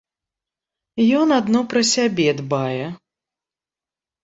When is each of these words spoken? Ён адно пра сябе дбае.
Ён 1.19 1.27
адно 1.39 1.59
пра 1.75 1.81
сябе 1.93 2.27
дбае. 2.41 2.85